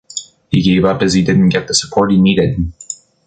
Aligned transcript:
He 0.49 0.63
gave 0.63 0.83
up 0.83 1.03
as 1.03 1.13
he 1.13 1.21
didn't 1.21 1.49
get 1.49 1.67
the 1.67 1.75
support 1.75 2.09
needed. 2.11 2.73